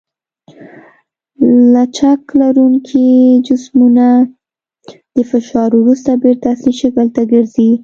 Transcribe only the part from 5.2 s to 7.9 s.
فشار وروسته بېرته اصلي شکل ته ګرځي.